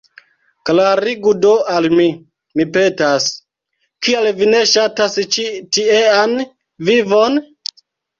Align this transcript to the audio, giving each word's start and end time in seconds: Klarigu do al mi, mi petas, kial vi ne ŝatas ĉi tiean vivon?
Klarigu 0.67 1.33
do 1.41 1.49
al 1.73 1.87
mi, 1.99 2.07
mi 2.61 2.65
petas, 2.77 3.27
kial 4.07 4.29
vi 4.39 4.47
ne 4.53 4.63
ŝatas 4.71 5.19
ĉi 5.37 5.45
tiean 5.77 6.35
vivon? 6.89 7.39